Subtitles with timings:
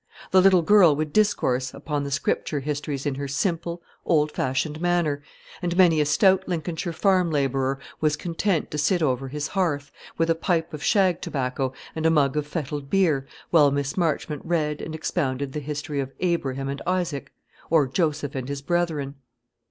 [0.31, 5.21] The little girl would discourse upon the Scripture histories in her simple, old fashioned manner;
[5.61, 10.31] and many a stout Lincolnshire farm labourer was content to sit over his hearth, with
[10.31, 14.81] a pipe of shag tobacco and a mug of fettled beer, while Miss Marchmont read
[14.81, 17.31] and expounded the history of Abraham and Isaac,
[17.69, 19.17] or Joseph and his brethren.